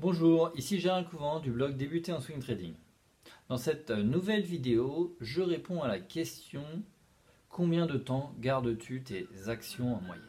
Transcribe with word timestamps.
Bonjour, 0.00 0.50
ici 0.56 0.80
Gérard 0.80 1.04
Couvent 1.04 1.40
du 1.40 1.50
blog 1.50 1.76
Débuter 1.76 2.10
en 2.10 2.20
Swing 2.20 2.38
Trading. 2.38 2.72
Dans 3.50 3.58
cette 3.58 3.90
nouvelle 3.90 4.40
vidéo, 4.40 5.14
je 5.20 5.42
réponds 5.42 5.82
à 5.82 5.88
la 5.88 5.98
question 5.98 6.64
Combien 7.50 7.84
de 7.84 7.98
temps 7.98 8.34
gardes-tu 8.38 9.02
tes 9.02 9.28
actions 9.48 9.94
en 9.94 10.00
moyenne? 10.00 10.24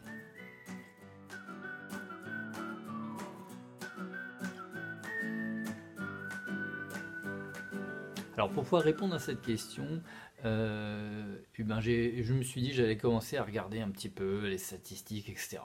Alors 8.35 8.49
pour 8.51 8.63
pouvoir 8.63 8.83
répondre 8.83 9.15
à 9.15 9.19
cette 9.19 9.41
question, 9.41 10.03
euh, 10.43 11.38
eh 11.57 11.63
ben 11.63 11.79
je 11.79 12.33
me 12.33 12.43
suis 12.43 12.61
dit 12.61 12.73
j'allais 12.73 12.97
commencer 12.97 13.38
à 13.38 13.43
regarder 13.45 13.79
un 13.79 13.89
petit 13.89 14.09
peu 14.09 14.49
les 14.49 14.57
statistiques, 14.57 15.29
etc. 15.29 15.59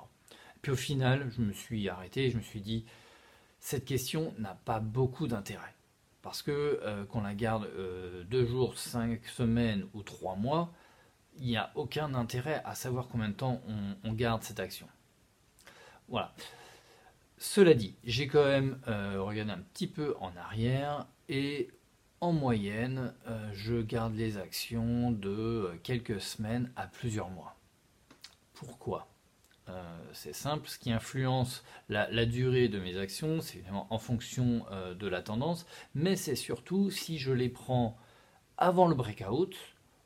Puis 0.63 0.71
au 0.71 0.77
final, 0.77 1.29
je 1.37 1.43
me 1.43 1.53
suis 1.53 1.89
arrêté 1.89 2.27
et 2.27 2.31
je 2.31 2.37
me 2.37 2.43
suis 2.43 2.61
dit 2.61 2.85
cette 3.67 3.85
question 3.85 4.33
n'a 4.39 4.55
pas 4.65 4.79
beaucoup 4.79 5.27
d'intérêt. 5.27 5.75
Parce 6.23 6.41
que 6.41 6.79
euh, 6.85 7.05
qu'on 7.05 7.23
la 7.23 7.35
garde 7.35 7.65
euh, 7.65 8.23
deux 8.23 8.47
jours, 8.47 8.79
cinq 8.79 9.27
semaines 9.27 9.89
ou 9.93 10.05
trois 10.05 10.37
mois, 10.37 10.73
il 11.41 11.49
n'y 11.49 11.57
a 11.57 11.73
aucun 11.75 12.15
intérêt 12.15 12.63
à 12.65 12.77
savoir 12.77 13.09
combien 13.09 13.29
de 13.29 13.35
temps 13.35 13.61
on, 14.05 14.13
garde 14.13 14.45
cette 14.45 14.61
action. 14.61 14.87
Voilà. 16.07 16.33
Cela 17.39 17.75
dit, 17.75 17.97
j'ai 18.05 18.29
quand 18.29 18.45
même 18.45 18.79
euh, 18.87 19.21
regardé 19.21 19.51
un 19.51 19.59
petit 19.59 19.89
peu 19.89 20.15
en 20.21 20.37
arrière 20.37 21.09
et 21.29 21.69
en 22.21 22.33
moyenne, 22.33 23.13
je 23.53 23.83
garde 23.83 24.15
les 24.15 24.39
actions 24.39 25.11
de 25.11 25.73
quelques 25.83 26.21
semaines 26.21 26.71
à 26.77 26.87
plusieurs 26.87 27.31
mois. 27.31 27.57
Pourquoi? 28.55 29.09
Euh, 29.69 29.83
c'est 30.13 30.35
simple, 30.35 30.69
ce 30.69 30.79
qui 30.79 30.93
influence 30.93 31.65
la, 31.89 32.27
durée 32.27 32.69
de 32.69 32.79
mes 32.79 32.99
actions, 32.99 33.41
c'est 33.41 33.59
évidemment 33.59 33.87
en 33.91 33.99
fonction 33.99 34.65
euh, 34.71 34.95
de 34.95 35.09
la 35.09 35.23
tendance, 35.23 35.67
mais 35.95 36.15
c'est 36.15 36.37
surtout 36.37 36.91
si 36.91 37.19
je 37.19 37.33
les 37.33 37.49
prends 37.49 37.97
avant 38.59 38.87
le 38.87 38.95
breakout 38.95 39.55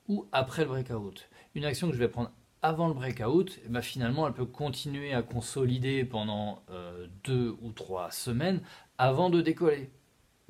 ou 0.08 0.27
après 0.33 0.62
le 0.62 0.69
breakout. 0.69 1.28
Une 1.55 1.64
action 1.64 1.88
que 1.88 1.94
je 1.94 1.98
vais 1.98 2.08
prendre 2.08 2.33
avant 2.62 2.88
le 2.88 2.94
breakout, 2.94 3.61
eh 3.64 3.69
ben 3.69 3.83
finalement, 3.83 4.27
elle 4.27 4.34
peut 4.34 4.47
continuer 4.47 5.12
à 5.12 5.22
consolider 5.22 6.05
pendant 6.05 6.62
euh, 6.70 7.06
deux 7.25 7.56
ou 7.61 7.72
trois 7.72 8.11
semaines 8.11 8.62
avant 8.98 9.31
de 9.31 9.41
décoller. 9.41 9.91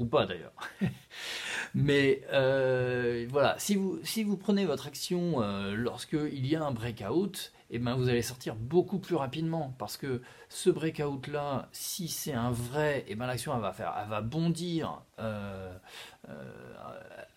Ou 0.01 0.07
pas 0.07 0.27
d'ailleurs. 0.27 0.55
Mais 1.75 2.23
voilà, 3.31 3.55
si 3.59 3.77
vous, 3.77 4.01
si 4.03 4.25
vous 4.25 4.37
prenez 4.37 4.65
votre 4.65 4.89
action 4.89 5.39
lorsqu'il 5.77 6.45
y 6.45 6.57
a 6.57 6.65
un 6.65 6.73
breakout, 6.73 7.53
eh 7.71 7.79
ben 7.79 7.95
vous 7.95 8.09
allez 8.09 8.23
sortir 8.23 8.57
beaucoup 8.57 8.99
plus 8.99 9.15
rapidement 9.15 9.75
parce 9.79 9.97
que 9.97 10.23
ce 10.49 10.71
breakout 10.71 11.29
là, 11.29 11.69
si 11.73 12.09
c'est 12.09 12.33
un 12.33 12.51
vrai, 12.51 13.05
eh 13.07 13.15
ben 13.15 13.27
l'action 13.27 13.57
va 13.59 13.73
faire, 13.73 14.07
va 14.09 14.21
bondir 14.21 15.03
euh, 15.21 15.73
euh, 16.29 16.75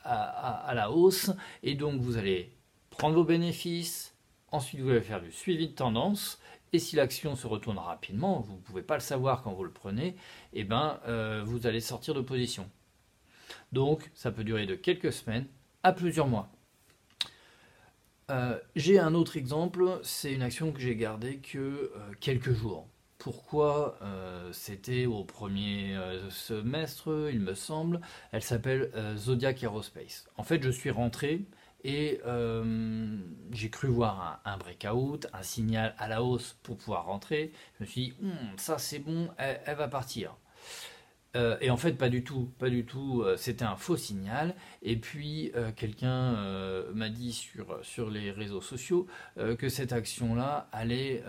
à, 0.04 0.74
la 0.74 0.92
hausse 0.92 1.32
et 1.62 1.76
donc 1.76 2.02
vous 2.02 2.18
allez 2.18 2.52
prendre 2.90 3.16
vos 3.16 3.24
bénéfices. 3.24 4.16
Ensuite, 4.52 4.82
vous 4.82 4.90
allez 4.90 5.02
faire 5.02 5.22
du 5.22 5.32
suivi 5.32 5.68
de 5.68 5.74
tendance 5.74 6.40
et 6.74 6.80
si 6.80 6.96
l'action 6.96 7.36
se 7.36 7.46
retourne 7.46 7.78
rapidement, 7.78 8.42
vous 8.42 8.56
ne 8.56 8.62
pouvez 8.62 8.82
pas 8.82 8.96
le 8.96 9.02
savoir 9.02 9.44
quand 9.44 9.54
vous 9.54 9.64
le 9.64 9.72
prenez, 9.72 10.16
eh 10.54 10.64
ben 10.64 11.00
euh, 11.08 11.44
vous 11.46 11.68
allez 11.68 11.80
sortir 11.80 12.16
de 12.16 12.22
position. 12.22 12.70
Donc 13.72 14.10
ça 14.16 14.32
peut 14.32 14.44
durer 14.44 14.66
de 14.66 14.76
quelques 14.76 15.14
semaines 15.14 15.46
à 15.84 15.94
plusieurs 15.94 16.28
mois. 16.28 16.50
Euh, 18.32 18.60
j'ai 18.76 18.98
un 19.00 19.14
autre 19.14 19.38
exemple, 19.38 20.00
c'est 20.02 20.34
une 20.34 20.42
action 20.42 20.72
que 20.72 20.80
j'ai 20.80 20.96
gardée 20.96 21.38
que 21.38 21.58
euh, 21.58 21.92
quelques 22.20 22.54
jours. 22.54 22.88
Pourquoi 23.20 24.00
C'était 24.52 25.06
au 25.06 25.24
premier 25.24 25.98
semestre, 26.30 27.30
il 27.32 27.40
me 27.40 27.54
semble. 27.54 28.02
Elle 28.34 28.44
s'appelle 28.44 28.92
Zodiac 29.16 29.64
Aerospace. 29.64 30.28
En 30.36 30.44
fait, 30.44 30.62
je 30.62 30.70
suis 30.70 30.92
rentré 30.92 31.46
et 31.84 32.22
j'ai 33.52 33.70
cru 33.70 33.88
voir 33.88 34.42
un, 34.46 34.58
breakout, 34.58 35.28
un 35.34 35.44
signal 35.44 35.96
à 35.98 36.08
la 36.08 36.24
hausse 36.24 36.58
pour 36.64 36.78
pouvoir 36.78 37.06
rentrer. 37.06 37.52
Je 37.78 37.84
me 37.84 37.90
suis 37.90 38.02
dit, 38.02 38.14
hmm, 38.22 38.58
ça 38.58 38.78
c'est 38.78 39.00
bon, 39.00 39.30
elle 39.38 39.76
va 39.76 39.88
partir. 39.88 40.36
Euh, 41.36 41.58
et 41.62 41.70
en 41.72 41.78
fait, 41.78 41.94
pas 41.94 42.10
du 42.10 42.24
tout, 42.24 42.52
pas 42.60 42.70
du 42.70 42.86
tout. 42.86 43.22
Euh, 43.24 43.38
c'était 43.38 43.66
un 43.66 43.76
faux 43.76 43.98
signal. 43.98 44.56
Et 44.82 44.98
puis, 44.98 45.52
euh, 45.56 45.72
quelqu'un 45.72 46.34
m'a 46.94 47.10
dit 47.10 47.34
sur, 47.34 47.80
sur 47.84 48.10
les 48.10 48.32
réseaux 48.32 48.62
sociaux 48.62 49.08
que 49.58 49.70
cette 49.70 49.94
action-là 49.94 50.68
allait 50.72 51.24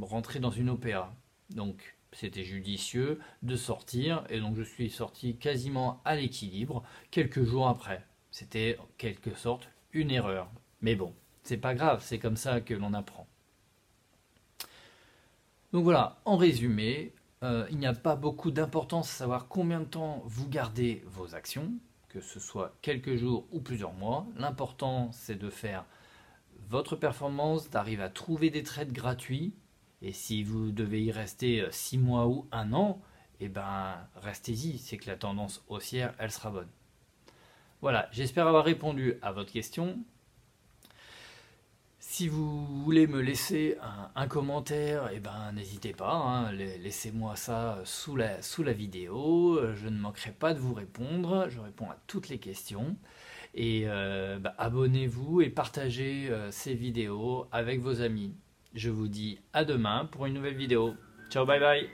rentrer 0.00 0.40
dans 0.40 0.50
une 0.50 0.70
OPA. 0.70 1.12
Donc, 1.50 1.96
c'était 2.12 2.44
judicieux 2.44 3.18
de 3.42 3.56
sortir. 3.56 4.24
Et 4.30 4.40
donc, 4.40 4.56
je 4.56 4.62
suis 4.62 4.90
sorti 4.90 5.36
quasiment 5.36 6.00
à 6.04 6.16
l'équilibre 6.16 6.82
quelques 7.10 7.42
jours 7.42 7.68
après. 7.68 8.04
C'était 8.32 8.78
en 8.80 8.88
quelque 8.96 9.34
sorte 9.34 9.68
une 9.92 10.10
erreur. 10.10 10.50
Mais 10.80 10.96
bon, 10.96 11.14
c'est 11.44 11.58
pas 11.58 11.74
grave, 11.74 12.02
c'est 12.04 12.18
comme 12.18 12.36
ça 12.36 12.60
que 12.60 12.74
l'on 12.74 12.94
apprend. 12.94 13.28
Donc 15.72 15.84
voilà, 15.84 16.18
en 16.24 16.36
résumé, 16.36 17.12
euh, 17.42 17.66
il 17.70 17.78
n'y 17.78 17.86
a 17.86 17.92
pas 17.92 18.16
beaucoup 18.16 18.50
d'importance 18.50 19.10
à 19.10 19.12
savoir 19.12 19.48
combien 19.48 19.80
de 19.80 19.84
temps 19.84 20.22
vous 20.24 20.48
gardez 20.48 21.04
vos 21.06 21.34
actions, 21.34 21.72
que 22.08 22.20
ce 22.20 22.40
soit 22.40 22.74
quelques 22.80 23.16
jours 23.16 23.46
ou 23.52 23.60
plusieurs 23.60 23.92
mois. 23.92 24.26
L'important, 24.36 25.12
c'est 25.12 25.38
de 25.38 25.50
faire 25.50 25.84
votre 26.70 26.96
performance, 26.96 27.68
d'arriver 27.68 28.02
à 28.02 28.08
trouver 28.08 28.48
des 28.48 28.62
trades 28.62 28.92
gratuits. 28.92 29.52
Et 30.00 30.12
si 30.12 30.42
vous 30.42 30.72
devez 30.72 31.02
y 31.02 31.12
rester 31.12 31.66
6 31.70 31.98
mois 31.98 32.26
ou 32.26 32.46
un 32.50 32.72
an, 32.72 33.00
eh 33.40 33.48
ben, 33.48 33.96
restez-y. 34.16 34.78
C'est 34.78 34.96
que 34.96 35.10
la 35.10 35.16
tendance 35.16 35.62
haussière, 35.68 36.14
elle 36.18 36.30
sera 36.30 36.50
bonne. 36.50 36.68
Voilà, 37.82 38.08
j'espère 38.12 38.46
avoir 38.46 38.64
répondu 38.64 39.14
à 39.22 39.32
votre 39.32 39.52
question. 39.52 39.98
Si 41.98 42.28
vous 42.28 42.64
voulez 42.84 43.08
me 43.08 43.20
laisser 43.20 43.76
un, 44.14 44.28
commentaire, 44.28 45.10
eh 45.12 45.18
ben, 45.18 45.50
n'hésitez 45.52 45.92
pas, 45.92 46.12
hein, 46.12 46.52
laissez-moi 46.52 47.34
ça 47.34 47.80
sous 47.84 48.14
la, 48.14 48.72
vidéo, 48.72 49.60
je 49.74 49.88
ne 49.88 49.98
manquerai 49.98 50.30
pas 50.30 50.54
de 50.54 50.60
vous 50.60 50.74
répondre, 50.74 51.48
je 51.48 51.58
réponds 51.58 51.90
à 51.90 51.96
toutes 52.06 52.28
les 52.28 52.38
questions. 52.38 52.96
Et 53.54 53.84
euh, 53.86 54.38
bah, 54.38 54.54
abonnez-vous 54.58 55.40
et 55.40 55.50
partagez 55.50 56.28
euh, 56.30 56.50
ces 56.50 56.74
vidéos 56.74 57.48
avec 57.50 57.80
vos 57.80 58.00
amis. 58.00 58.34
Je 58.74 58.90
vous 58.90 59.08
dis 59.08 59.40
à 59.52 59.64
demain 59.64 60.04
pour 60.04 60.26
une 60.26 60.34
nouvelle 60.34 60.56
vidéo. 60.56 60.94
Ciao, 61.30 61.44
bye 61.44 61.60
bye 61.60 61.88